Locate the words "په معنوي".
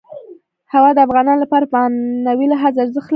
1.71-2.45